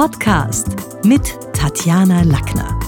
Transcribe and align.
Podcast 0.00 0.76
mit 1.04 1.38
Tatjana 1.52 2.22
Lackner. 2.22 2.80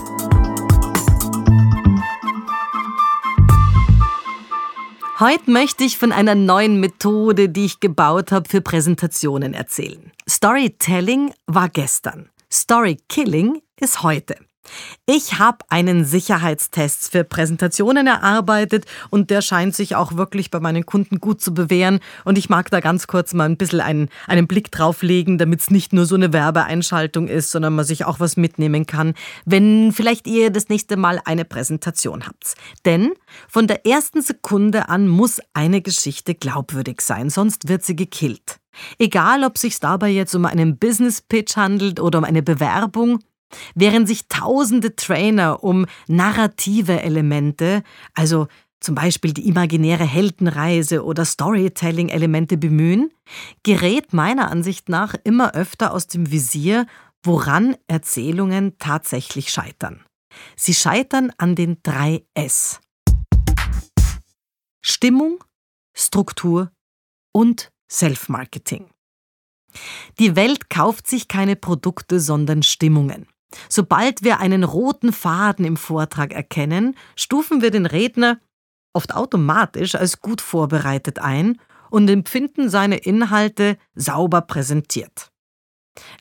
Heute 5.21 5.51
möchte 5.51 5.85
ich 5.85 5.99
von 5.99 6.11
einer 6.11 6.35
neuen 6.35 6.81
Methode, 6.81 7.51
die 7.51 7.67
ich 7.67 7.81
gebaut 7.81 8.33
habe 8.33 8.49
für 8.49 8.63
Präsentationen 8.63 9.53
erzählen. 9.53 10.11
Storytelling 10.27 11.35
war 11.47 11.69
gestern. 11.69 12.31
Storykilling 12.51 13.61
ist 13.79 14.03
heute. 14.03 14.37
Ich 15.07 15.39
habe 15.39 15.59
einen 15.69 16.05
Sicherheitstest 16.05 17.11
für 17.11 17.25
Präsentationen 17.25 18.07
erarbeitet 18.07 18.87
und 19.11 19.31
der 19.31 19.43
scheint 19.43 19.75
sich 19.75 19.97
auch 19.97 20.17
wirklich 20.17 20.51
bei 20.51 20.61
meinen 20.61 20.87
Kunden 20.87 21.19
gut 21.19 21.41
zu 21.41 21.53
bewähren. 21.53 22.01
Und 22.25 22.39
ich 22.39 22.49
mag 22.49 22.71
da 22.71 22.81
ganz 22.81 23.07
kurz 23.07 23.35
mal 23.35 23.45
ein 23.45 23.57
bisschen 23.57 23.81
einen, 23.81 24.09
einen 24.27 24.47
Blick 24.47 24.71
drauf 24.71 25.03
legen, 25.03 25.39
damit 25.39 25.61
es 25.61 25.71
nicht 25.71 25.93
nur 25.93 26.07
so 26.07 26.15
eine 26.15 26.33
Werbeeinschaltung 26.33 27.29
ist, 27.29 27.51
sondern 27.51 27.75
man 27.75 27.85
sich 27.85 28.05
auch 28.05 28.21
was 28.21 28.37
mitnehmen 28.37 28.87
kann, 28.87 29.15
wenn 29.45 29.93
vielleicht 29.93 30.27
ihr 30.27 30.51
das 30.51 30.69
nächste 30.69 30.97
Mal 30.97 31.21
eine 31.25 31.45
Präsentation 31.45 32.27
habt. 32.27 32.55
Denn 32.85 33.13
von 33.49 33.67
der 33.67 33.85
ersten 33.87 34.23
Sekunde 34.23 34.89
an 34.89 35.09
muss 35.09 35.41
eine 35.53 35.83
Geschichte 35.83 36.35
glaubwürdig 36.35 37.01
sein, 37.01 37.29
sonst 37.29 37.69
wird 37.69 37.85
sie 37.85 37.97
gekillt. 37.97 38.61
Egal, 38.99 39.45
ob 39.45 39.59
sich 39.59 39.81
dabei 39.81 40.09
jetzt 40.09 40.35
um 40.35 40.47
einen 40.47 40.79
Business 40.79 41.21
Pitch 41.21 41.57
handelt 41.57 42.01
oder 42.01 42.19
um 42.19 42.25
eine 42.25 42.43
Bewerbung, 42.43 43.19
Während 43.75 44.09
sich 44.09 44.29
tausende 44.29 44.97
Trainer 44.97 45.63
um 45.63 45.87
narrative 46.07 47.03
Elemente, 47.03 47.83
also 48.15 48.49
zum 48.81 48.95
Beispiel 48.95 49.33
die 49.33 49.49
imaginäre 49.49 50.05
Heldenreise 50.05 51.05
oder 51.05 51.25
Storytelling-Elemente 51.25 52.57
bemühen, 52.57 53.13
gerät 53.63 54.13
meiner 54.13 54.51
Ansicht 54.51 54.89
nach 54.89 55.15
immer 55.25 55.55
öfter 55.55 55.93
aus 55.93 56.09
dem 56.09 56.31
Visier, 56.31 56.87
woran 57.23 57.77
Erzählungen 57.87 58.79
tatsächlich 58.79 59.51
scheitern. 59.51 60.05
Sie 60.57 60.75
scheitern 60.75 61.33
an 61.39 61.55
den 61.55 61.79
drei 61.83 62.25
S. 62.35 62.81
Stimmung, 64.85 65.45
Struktur 65.97 66.73
und 67.33 67.71
Self-Marketing. 67.91 68.91
Die 70.19 70.35
Welt 70.35 70.71
kauft 70.71 71.07
sich 71.07 71.29
keine 71.29 71.57
Produkte, 71.57 72.19
sondern 72.21 72.63
Stimmungen. 72.63 73.27
Sobald 73.69 74.23
wir 74.23 74.41
einen 74.41 74.65
roten 74.65 75.13
Faden 75.13 75.65
im 75.65 75.77
Vortrag 75.77 76.33
erkennen, 76.33 76.97
stufen 77.17 77.63
wir 77.63 77.71
den 77.71 77.87
Redner 77.87 78.39
oft 78.93 79.15
automatisch 79.15 79.95
als 79.95 80.21
gut 80.21 80.41
vorbereitet 80.41 81.19
ein 81.19 81.59
und 81.91 82.09
empfinden 82.09 82.69
seine 82.69 82.97
Inhalte 82.97 83.77
sauber 83.95 84.43
präsentiert. 84.43 85.33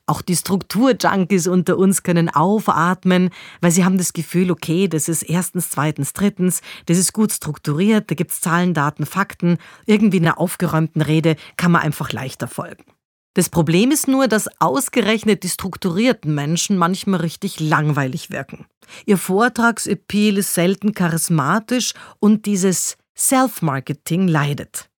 Auch 0.05 0.21
die 0.21 0.35
Strukturjunkies 0.35 1.47
unter 1.47 1.77
uns 1.77 2.03
können 2.03 2.29
aufatmen, 2.29 3.29
weil 3.61 3.71
sie 3.71 3.85
haben 3.85 3.97
das 3.97 4.11
Gefühl, 4.11 4.51
okay, 4.51 4.89
das 4.89 5.07
ist 5.07 5.23
erstens, 5.23 5.69
zweitens, 5.69 6.11
drittens, 6.11 6.61
das 6.87 6.97
ist 6.97 7.13
gut 7.13 7.31
strukturiert, 7.31 8.11
da 8.11 8.15
gibt's 8.15 8.41
Zahlen, 8.41 8.73
Daten, 8.73 9.05
Fakten, 9.05 9.57
irgendwie 9.85 10.17
in 10.17 10.25
einer 10.25 10.39
aufgeräumten 10.39 11.01
Rede 11.01 11.37
kann 11.55 11.71
man 11.71 11.83
einfach 11.83 12.11
leichter 12.11 12.47
folgen. 12.47 12.83
Das 13.33 13.49
Problem 13.49 13.91
ist 13.91 14.07
nur, 14.07 14.27
dass 14.27 14.49
ausgerechnet 14.59 15.43
die 15.43 15.49
strukturierten 15.49 16.35
Menschen 16.35 16.77
manchmal 16.77 17.21
richtig 17.21 17.59
langweilig 17.59 18.29
wirken. 18.29 18.65
Ihr 19.05 19.17
Vortragsappeal 19.17 20.37
ist 20.37 20.53
selten 20.53 20.93
charismatisch 20.93 21.93
und 22.19 22.45
dieses 22.45 22.97
Self-Marketing 23.15 24.27
leidet. 24.27 24.89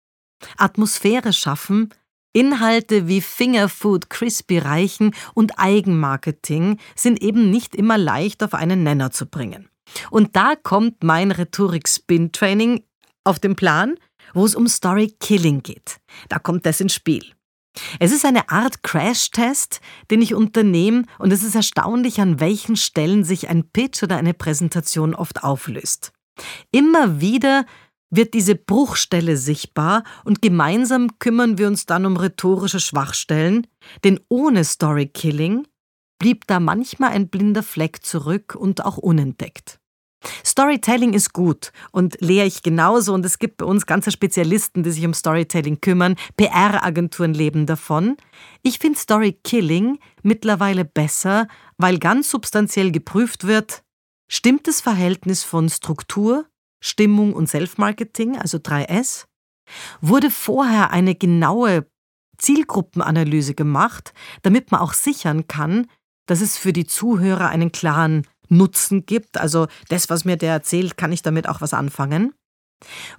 Atmosphäre 0.57 1.31
schaffen, 1.31 1.93
Inhalte 2.33 3.07
wie 3.07 3.21
Fingerfood 3.21 4.09
Crispy 4.09 4.57
reichen 4.57 5.13
und 5.35 5.59
Eigenmarketing 5.59 6.79
sind 6.95 7.21
eben 7.21 7.51
nicht 7.51 7.75
immer 7.75 7.99
leicht 7.99 8.41
auf 8.41 8.55
einen 8.55 8.81
Nenner 8.81 9.11
zu 9.11 9.27
bringen. 9.27 9.69
Und 10.09 10.35
da 10.35 10.55
kommt 10.55 11.03
mein 11.03 11.31
Rhetorik-Spin-Training 11.31 12.83
auf 13.23 13.37
den 13.37 13.55
Plan, 13.55 13.95
wo 14.33 14.45
es 14.45 14.55
um 14.55 14.67
Story 14.67 15.13
Killing 15.19 15.61
geht. 15.61 15.99
Da 16.29 16.39
kommt 16.39 16.65
das 16.65 16.81
ins 16.81 16.95
Spiel. 16.95 17.23
Es 17.99 18.11
ist 18.11 18.25
eine 18.25 18.49
Art 18.49 18.83
Crash-Test, 18.83 19.81
den 20.11 20.21
ich 20.21 20.33
unternehme 20.33 21.03
und 21.19 21.31
es 21.31 21.43
ist 21.43 21.55
erstaunlich, 21.55 22.21
an 22.21 22.39
welchen 22.39 22.75
Stellen 22.75 23.23
sich 23.23 23.49
ein 23.49 23.69
Pitch 23.71 24.03
oder 24.03 24.17
eine 24.17 24.33
Präsentation 24.33 25.15
oft 25.15 25.43
auflöst. 25.43 26.11
Immer 26.71 27.19
wieder 27.19 27.65
wird 28.09 28.35
diese 28.35 28.55
Bruchstelle 28.55 29.37
sichtbar 29.37 30.03
und 30.23 30.41
gemeinsam 30.41 31.17
kümmern 31.19 31.57
wir 31.57 31.67
uns 31.67 31.85
dann 31.85 32.05
um 32.05 32.15
rhetorische 32.15 32.79
Schwachstellen, 32.79 33.65
denn 34.03 34.19
ohne 34.29 34.63
Story-Killing 34.63 35.65
blieb 36.19 36.45
da 36.47 36.59
manchmal 36.59 37.11
ein 37.11 37.29
blinder 37.29 37.63
Fleck 37.63 38.05
zurück 38.05 38.55
und 38.55 38.85
auch 38.85 38.97
unentdeckt. 38.97 39.79
Storytelling 40.45 41.13
ist 41.13 41.33
gut 41.33 41.71
und 41.91 42.17
lehre 42.21 42.47
ich 42.47 42.63
genauso 42.63 43.13
und 43.13 43.25
es 43.25 43.39
gibt 43.39 43.57
bei 43.57 43.65
uns 43.65 43.85
ganze 43.85 44.11
Spezialisten, 44.11 44.83
die 44.83 44.91
sich 44.91 45.05
um 45.05 45.13
Storytelling 45.13 45.81
kümmern. 45.81 46.15
PR-Agenturen 46.37 47.33
leben 47.33 47.65
davon. 47.65 48.17
Ich 48.61 48.79
finde 48.79 48.99
Story-Killing 48.99 49.99
mittlerweile 50.21 50.85
besser, 50.85 51.47
weil 51.77 51.99
ganz 51.99 52.29
substanziell 52.29 52.91
geprüft 52.91 53.45
wird, 53.45 53.83
stimmt 54.29 54.67
das 54.67 54.81
Verhältnis 54.81 55.43
von 55.43 55.69
Struktur, 55.69 56.45
Stimmung 56.81 57.33
und 57.33 57.47
Self-Marketing, 57.47 58.37
also 58.37 58.57
3S? 58.57 59.25
Wurde 60.01 60.29
vorher 60.29 60.91
eine 60.91 61.15
genaue 61.15 61.87
Zielgruppenanalyse 62.37 63.53
gemacht, 63.53 64.13
damit 64.41 64.71
man 64.71 64.81
auch 64.81 64.93
sichern 64.93 65.47
kann, 65.47 65.87
dass 66.25 66.41
es 66.41 66.57
für 66.57 66.73
die 66.73 66.85
Zuhörer 66.85 67.49
einen 67.49 67.71
klaren 67.71 68.27
Nutzen 68.49 69.05
gibt. 69.05 69.37
Also 69.37 69.67
das, 69.89 70.09
was 70.09 70.25
mir 70.25 70.37
der 70.37 70.53
erzählt, 70.53 70.97
kann 70.97 71.11
ich 71.11 71.21
damit 71.21 71.47
auch 71.47 71.61
was 71.61 71.73
anfangen. 71.73 72.33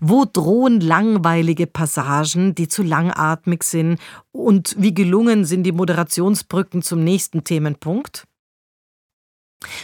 Wo 0.01 0.25
drohen 0.31 0.81
langweilige 0.81 1.67
Passagen, 1.67 2.55
die 2.55 2.69
zu 2.69 2.83
langatmig 2.83 3.63
sind? 3.63 3.99
Und 4.33 4.77
wie 4.79 4.95
gelungen 4.95 5.45
sind 5.45 5.65
die 5.65 5.73
Moderationsbrücken 5.73 6.83
zum 6.83 7.03
nächsten 7.03 7.45
Themenpunkt? 7.45 8.27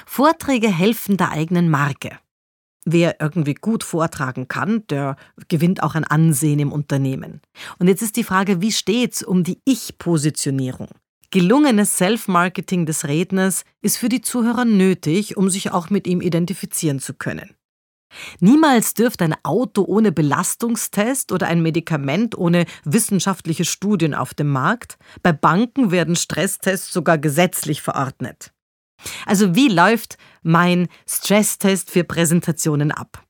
Vorträge 0.06 0.68
helfen 0.68 1.16
der 1.16 1.30
eigenen 1.30 1.70
Marke. 1.70 2.18
Wer 2.86 3.20
irgendwie 3.20 3.54
gut 3.54 3.84
vortragen 3.84 4.48
kann, 4.48 4.86
der 4.88 5.16
gewinnt 5.48 5.82
auch 5.82 5.94
ein 5.94 6.04
Ansehen 6.04 6.58
im 6.60 6.72
Unternehmen. 6.72 7.40
Und 7.78 7.88
jetzt 7.88 8.02
ist 8.02 8.16
die 8.16 8.24
Frage, 8.24 8.62
wie 8.62 8.72
steht's 8.72 9.22
um 9.22 9.44
die 9.44 9.60
Ich-Positionierung? 9.64 10.88
Gelungenes 11.32 11.96
Self-Marketing 11.96 12.86
des 12.86 13.06
Redners 13.06 13.64
ist 13.82 13.98
für 13.98 14.08
die 14.08 14.20
Zuhörer 14.20 14.64
nötig, 14.64 15.36
um 15.36 15.48
sich 15.48 15.70
auch 15.70 15.88
mit 15.88 16.08
ihm 16.08 16.20
identifizieren 16.20 16.98
zu 16.98 17.14
können. 17.14 17.54
Niemals 18.40 18.94
dürfte 18.94 19.24
ein 19.24 19.36
Auto 19.44 19.84
ohne 19.84 20.10
Belastungstest 20.10 21.30
oder 21.30 21.46
ein 21.46 21.62
Medikament 21.62 22.36
ohne 22.36 22.66
wissenschaftliche 22.84 23.64
Studien 23.64 24.14
auf 24.14 24.34
dem 24.34 24.48
Markt. 24.48 24.98
Bei 25.22 25.32
Banken 25.32 25.92
werden 25.92 26.16
Stresstests 26.16 26.92
sogar 26.92 27.18
gesetzlich 27.18 27.80
verordnet. 27.80 28.52
Also 29.24 29.54
wie 29.54 29.68
läuft 29.68 30.18
mein 30.42 30.88
Stresstest 31.06 31.90
für 31.90 32.02
Präsentationen 32.02 32.90
ab? 32.90 33.24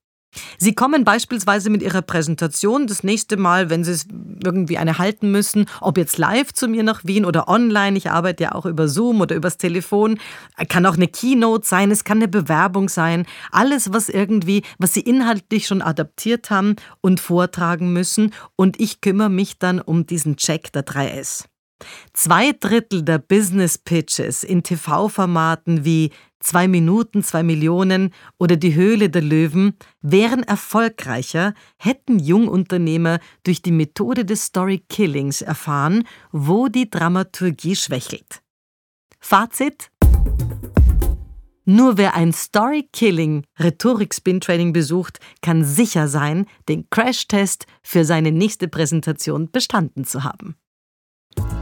Sie 0.58 0.74
kommen 0.74 1.04
beispielsweise 1.04 1.70
mit 1.70 1.82
Ihrer 1.82 2.02
Präsentation 2.02 2.86
das 2.86 3.02
nächste 3.02 3.36
Mal, 3.36 3.70
wenn 3.70 3.84
Sie 3.84 3.98
irgendwie 4.44 4.78
eine 4.78 4.98
halten 4.98 5.30
müssen, 5.30 5.66
ob 5.80 5.98
jetzt 5.98 6.18
live 6.18 6.52
zu 6.52 6.68
mir 6.68 6.82
nach 6.82 7.04
Wien 7.04 7.24
oder 7.24 7.48
online. 7.48 7.96
Ich 7.96 8.10
arbeite 8.10 8.44
ja 8.44 8.52
auch 8.52 8.66
über 8.66 8.88
Zoom 8.88 9.20
oder 9.20 9.34
übers 9.34 9.56
Telefon. 9.56 10.18
Kann 10.68 10.86
auch 10.86 10.94
eine 10.96 11.08
Keynote 11.08 11.66
sein, 11.66 11.90
es 11.90 12.04
kann 12.04 12.18
eine 12.18 12.28
Bewerbung 12.28 12.88
sein. 12.88 13.26
Alles, 13.50 13.92
was 13.92 14.08
irgendwie, 14.08 14.62
was 14.78 14.94
Sie 14.94 15.00
inhaltlich 15.00 15.66
schon 15.66 15.82
adaptiert 15.82 16.50
haben 16.50 16.76
und 17.00 17.20
vortragen 17.20 17.92
müssen. 17.92 18.32
Und 18.56 18.80
ich 18.80 19.00
kümmere 19.00 19.30
mich 19.30 19.58
dann 19.58 19.80
um 19.80 20.06
diesen 20.06 20.36
Check 20.36 20.72
der 20.72 20.84
3S. 20.86 21.49
Zwei 22.12 22.52
Drittel 22.52 23.02
der 23.02 23.18
Business 23.18 23.78
Pitches 23.78 24.44
in 24.44 24.62
TV-Formaten 24.62 25.84
wie 25.84 26.10
Zwei 26.42 26.68
Minuten, 26.68 27.22
zwei 27.22 27.42
Millionen 27.42 28.14
oder 28.38 28.56
Die 28.56 28.74
Höhle 28.74 29.10
der 29.10 29.20
Löwen 29.20 29.74
wären 30.00 30.42
erfolgreicher, 30.42 31.52
hätten 31.76 32.18
Jungunternehmer 32.18 33.20
durch 33.42 33.60
die 33.60 33.72
Methode 33.72 34.24
des 34.24 34.46
Story 34.46 34.82
Killings 34.88 35.42
erfahren, 35.42 36.04
wo 36.32 36.68
die 36.68 36.88
Dramaturgie 36.88 37.76
schwächelt. 37.76 38.40
Fazit? 39.20 39.90
Nur 41.66 41.98
wer 41.98 42.14
ein 42.14 42.32
Story 42.32 42.88
Killing 42.90 43.44
Rhetorik 43.58 44.14
Spin 44.14 44.40
Training 44.40 44.72
besucht, 44.72 45.20
kann 45.42 45.62
sicher 45.62 46.08
sein, 46.08 46.46
den 46.70 46.88
Crash-Test 46.88 47.66
für 47.82 48.06
seine 48.06 48.32
nächste 48.32 48.66
Präsentation 48.66 49.50
bestanden 49.50 50.04
zu 50.04 50.24
haben. 50.24 50.56